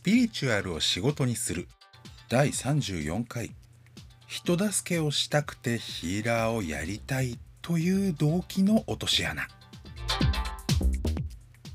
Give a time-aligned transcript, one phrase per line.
[0.00, 1.68] スピリチュアルを仕事にする。
[2.30, 3.50] 第34回。
[4.26, 9.46] 人助けをしたくてヒーラーをやりたいという動機の落とし穴。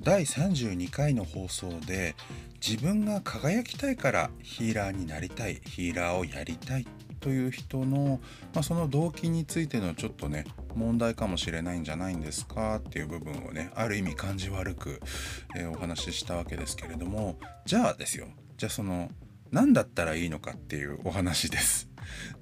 [0.01, 2.15] 第32回の放送で
[2.67, 6.87] 自分が輝きたいからヒーラーになりたいヒーラーをやりたい
[7.25, 8.19] という人の、
[8.53, 15.01] まあ、その動機についてのちょっとね問題かもしれないんじゃないんですかっていう部分をねある意味感じ悪く、
[15.55, 19.09] えー、お話ししたわけですけれどもじゃあですよじゃあその
[19.51, 21.89] 何だったらいいのかっていうお話です。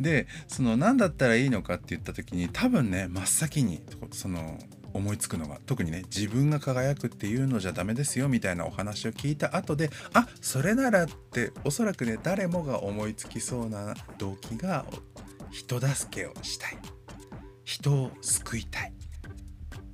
[0.02, 3.82] でその何だったらいいのかって言った時に多分ね真っ先に
[4.12, 4.60] その
[4.94, 14.86] 思いつくのが特にね自分が輝くっていうのじゃダメですよみたいなお話を聞いた後であそれならっておそらくね誰もが思いつきそうな動機が
[15.52, 16.78] 人助けをしたい
[17.64, 18.94] 人を救いたい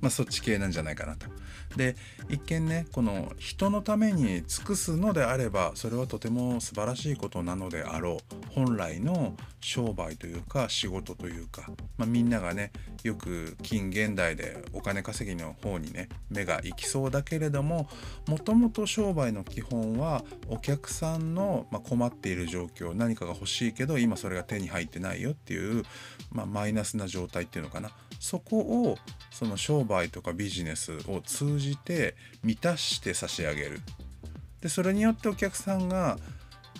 [0.00, 1.39] まあそっち系なんじゃないかなと。
[1.76, 1.96] で
[2.28, 8.40] 一見ねこの人のために尽くすのであればそれはとても素晴らしいことなのであろう。
[8.50, 17.88] 本来の商売というか仕事というか、まあ、みんながねよく近現代でお金稼ぎの方にね目が行きそうだけれども
[18.26, 25.84] もともと商売の基本はお客さんの、ま困っている状況何かが欲しいけど今それが手に入ってないよっていう、
[26.32, 27.90] まあ、マイナスな状態っていうのかな。
[28.18, 28.98] そこを
[29.30, 33.80] その商売とかビジネスを通じて満たして差し上げる。
[34.60, 36.18] でそれによってお客さんが、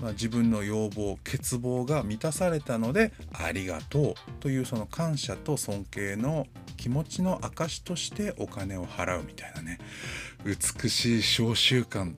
[0.00, 9.78] まあ、自分の要望欠乏が満たされたのでありがとうというその感謝と尊敬の気持ちの証としてお金を払うみたいなね。
[10.44, 12.14] 美しい商習慣。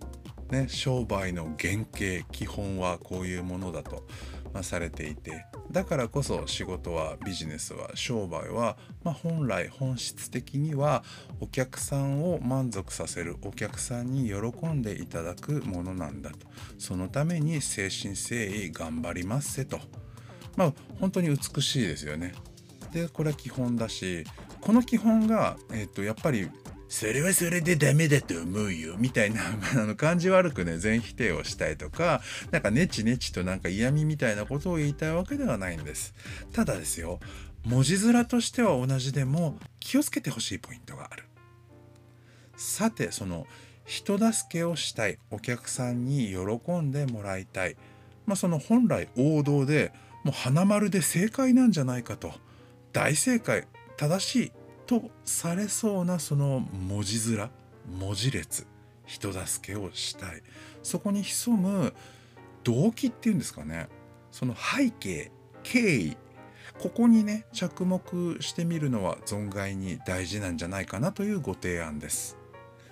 [0.50, 4.06] ね商売の原型基本はこういうものだと。
[4.52, 11.02] まされていてだからこそ仕事はビジネスは商売は、まあ、本来本質的には
[11.40, 16.38] お客さんを満足させるお客さんに喜んでいただくものなんだと
[16.78, 19.78] そのために誠心誠意頑張りますせと
[20.56, 22.34] まあ本当に美しいですよね。
[22.92, 24.24] でこれは基本だし
[24.60, 26.50] この基本が、えー、とやっぱり
[26.92, 29.40] それはそれでダメだと思うよみたいな
[29.76, 32.20] あの感じ悪くね全否定をしたいとか
[32.50, 36.14] なんかネチネチとなんか嫌味みたいなことを言いたいわけではないんです。
[36.52, 37.18] ただですよ
[37.64, 41.24] 文字面としては同じでも気をつけてほしいポイントがある。
[42.58, 43.46] さてその
[43.86, 47.76] 人助けをしたいお客さんに喜んでもらいたい。
[48.26, 52.34] まあその本来王道でもう花丸で正解なんじゃないかと。
[52.92, 53.66] 大正解
[53.96, 54.52] 正しい
[55.00, 57.50] とされそうなその文字面
[57.98, 58.66] 文字列
[59.06, 60.42] 人助けをしたい。
[60.82, 61.94] そこに潜む
[62.62, 63.88] 動機っていうんですかね。
[64.30, 65.32] その背景
[65.62, 66.16] 経緯。
[66.78, 72.36] ここにね着目してみるのは存外に大事なんじゃないかなというご提案です。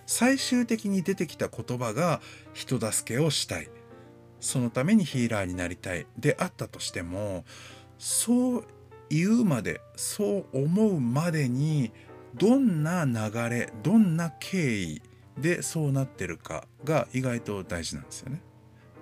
[0.06, 2.20] 最終的に出てきた言葉が
[2.54, 3.68] 人助けをしたい。
[4.40, 6.06] そのためにヒーラーになりたい。
[6.18, 7.44] であったとしても
[7.98, 8.64] そう
[9.10, 11.92] 言うまでそう思うまでに
[12.34, 15.02] どんな流れどんな経緯
[15.36, 18.40] でそうなってるかが意外と大事なんですよね。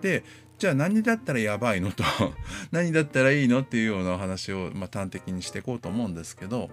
[0.00, 0.24] で
[0.58, 2.02] じゃあ何だったらやばいのと
[2.72, 6.70] 何だったらいいのっていうようなお話を、まあ、端的にしていこうと思うんですけど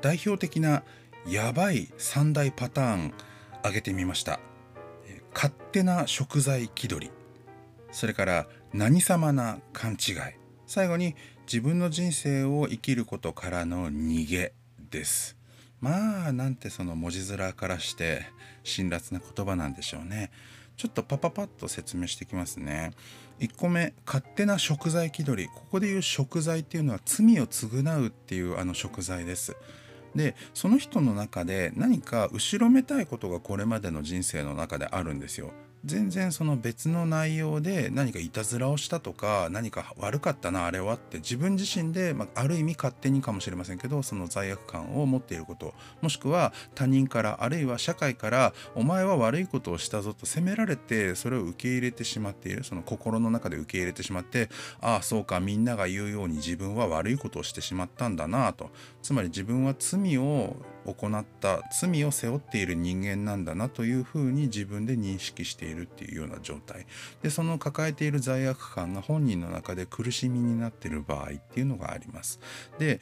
[0.00, 0.84] 代表的な
[1.26, 3.14] やばい3大パターン
[3.58, 4.40] 挙げてみました。
[5.36, 7.12] 勝手な食材気取り
[7.92, 10.16] それから何様な勘違い
[10.66, 11.14] 最後に
[11.46, 14.52] 自分の人生を生きることからの逃げ
[14.90, 15.36] です。
[15.80, 18.26] まあなんてその文字面からして
[18.64, 20.32] 辛辣な言葉なんでしょうね。
[20.76, 22.90] ちょっとパパパッと説明していきますね。
[23.38, 25.48] 1個目勝手な食材気取り。
[25.48, 29.56] ここでいう食材っていうのは罪を償うっていうあの食材です。
[30.16, 35.52] でその人の中で何か後ろめたいことがこれまでの人生の中であるんですよ。
[35.86, 45.74] 全然その別の内容で何かいたずらをしたとか何か悪かったなあれはって自分自身で、まあ、ある意味勝手にかもしれませんけどその罪悪感を持っていること。
[46.02, 52.64] もしくは他人からあるいは社会からお前は悪いことをしたぞと責められてそれを受け入れてしまっている。
[52.64, 54.48] その心の中で受け入れてしまって
[54.80, 58.70] ああそうかみんなが言うように自分は悪いことをしてしまったんだなと。
[59.02, 60.56] つまり自分は罪を
[60.86, 66.86] 行った罪を背負っている人間なんだなというふうに自分で認識しているっていうような状態
[67.22, 72.38] でその抱えている罪悪感が本人の中で苦しみになっている場合っていうのがあります。
[72.78, 73.00] で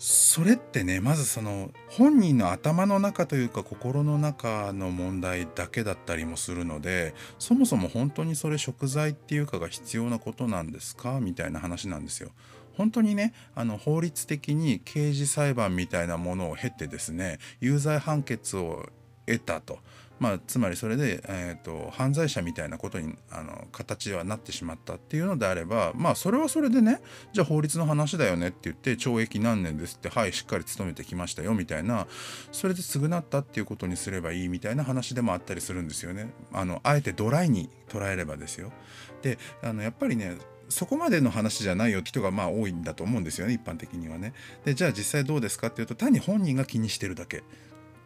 [0.00, 11.18] それってねまずその本人の頭の中というか心の中の問題だけだったりもするのでそもそも本当にそれ食材っていうかが必要なことなんですか？
[11.20, 12.30] みたいな話なんですよ。
[12.78, 18.88] 本当にねあの法律的に刑事裁判みたいなものを経てですね有罪判決を
[19.26, 19.80] 得たと
[20.20, 27.00] まあ、つまりそれで、えーと、犯罪者みたいなことにあの形はなってしまったっていうのであればまあそれはそれでね
[27.32, 32.06] じゃあ法律の話だよねって言って懲役何年ですってはいしっかり勤めてきましたよみたいな
[32.50, 36.32] それで償ったっていうことにすればいいみたいな話でもあったりするんですよね。
[36.52, 38.72] あのあえてドライに捉えればですよ。
[39.22, 40.36] であのやっぱりね
[40.68, 44.34] そこまでの話じゃないよって人がまあ多いんだと思うんですよね一般的にはね。
[44.64, 47.42] でじゃあ実際どうですかっていうと単に本人が気にしてるだけ。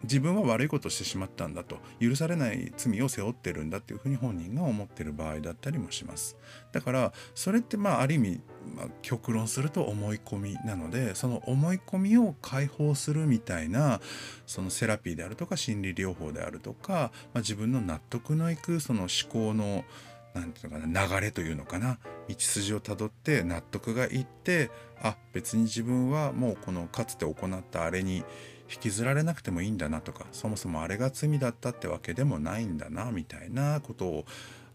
[0.05, 1.79] 自分は悪いことをしてしまったんだと。
[2.00, 6.37] 許されない罪を背負ってるんだっていうふうに本人が思ってる場合だったりもします。
[6.73, 8.41] だからそれってまあある意味、
[8.75, 14.00] まあ、極論すると思い込みなのでその思い込みを解放するみたいな
[14.47, 19.85] そのセラピーであるとか心理療法であるとか、まあ、自分の納得のいくその思考の
[20.34, 21.99] 何て言うのかな流れというのかな
[22.29, 24.70] 道筋をたどって納得がいって
[25.00, 28.25] あ別に自分はもうこのかつて行ったあれに
[28.73, 34.25] 引きずられなくてもいいんだなとかそもそもあれが罪だったってわけでもないんだなみたいなことを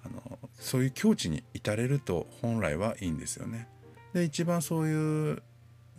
[0.06, 3.68] あのそういう境地に至れると本来はいいんですよね。
[4.14, 5.44] で一番そういう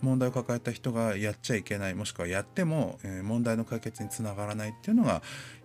[0.00, 5.22] 問題を抱えた人がやっちゃいけないもしくはやっても、え、問題の解決につながらないっていうのが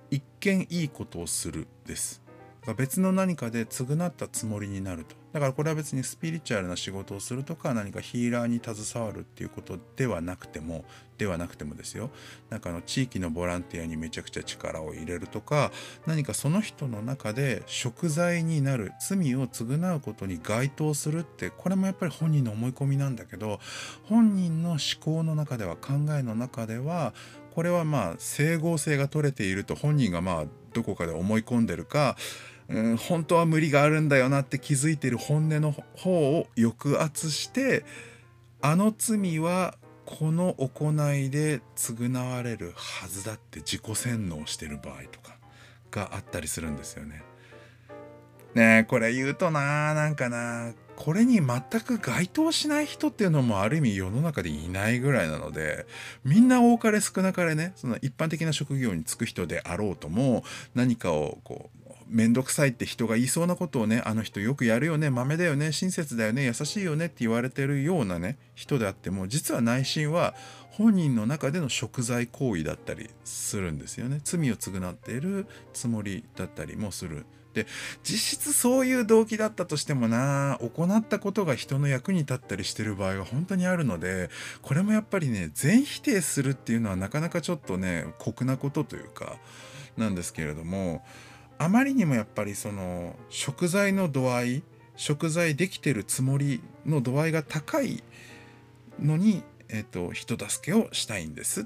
[0.10, 2.23] 一見いいことをするです。
[2.72, 5.16] 別の何かで償ったつもりになると。
[5.34, 10.86] だからこれは別にスピリチュアルな仕事をするとか何かヒーラーに携わるっていうことではなくても
[11.18, 12.12] ではなくてもですよ。
[12.50, 15.72] なんかの地域のボランティアにめちゃくちゃ力を入れるとか
[16.06, 23.60] 何かその人の中で贖罪になる罪を償うことに該当するってこれもやっぱり本人の思い込みなんだけど
[24.04, 27.14] 本人の思考の中では考えの中では
[27.54, 32.16] これはまあ整合性が取れていると本人がまあどこかで思い込んでるか
[32.70, 37.86] うん、本当は無理があるんだよなって気づいてる本音の方を抑圧して
[38.62, 39.76] あの罪は
[40.06, 45.38] この行いで償われるはずだって自己洗脳してる場合とか
[45.92, 47.24] があったりするんですよね。
[48.54, 55.88] ねえこれ言うとななんかなこれに全く該当しない人っていうのもある意味世の中でいないぐらいなので
[56.24, 60.44] みんな多かれ少なかれねその一般的な職業に就く人であろうとも
[60.76, 70.34] 何かをこう面倒くさいって人が言いそうなことをねあの人よくやるよね豆だよね親切だよね優しいよねって言われてるようなね人であっても実は内心は
[70.72, 74.22] 本人の中での贖罪行為だったりするんですよね。
[74.24, 77.26] 罪を償っているつもりだったりもする。
[77.54, 77.68] で
[78.04, 84.32] 実質そういう動機だったとしてもな行ったことが人の役に立ったりしてる場合は本当にあるので
[84.64, 89.38] これもやっぱりね全否定するっていうのはなかなかちょっとね酷なことというか
[89.98, 91.06] なんですけれども
[91.58, 94.64] あまりにもやっぱりその食材の度合い
[94.96, 98.04] 食材できてるつもりの度合いが高い
[99.00, 101.64] のに、えーと、人助けをしたいんですっ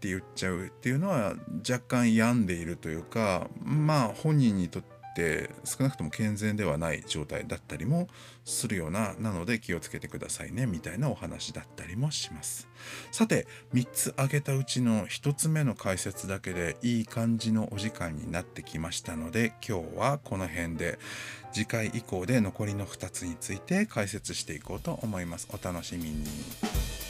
[0.00, 1.34] て言っちゃうっていうのは
[1.68, 8.08] 若干病んでいるというかまあ本人にとってって少なくとも健全ではない状態だったりも
[8.44, 12.68] するようななので気をつけてくださいねみたいなお話だったりもします。
[13.10, 20.98] さて3つ挙げたうちの1つ目の解説だけでいい感じのお時間になってきましたので今日はこの辺で。
[21.52, 25.48] 次回以降で残りの2つについて解説していこうと思います。
[25.50, 27.09] お楽しみに。